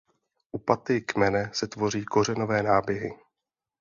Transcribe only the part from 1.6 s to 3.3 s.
tvoří kořenové náběhy.